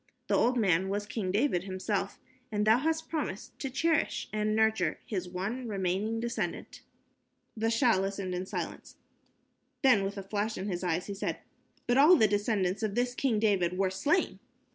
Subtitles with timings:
[0.29, 2.19] The old man was King David himself,
[2.51, 6.81] and thou hast promised to cherish and nurture his one remaining descendant."
[7.55, 8.95] The Shah listened in silence.
[9.83, 11.37] Then, with a flash in his eye he said,
[11.85, 14.39] "But all the descendants of this King David were slain."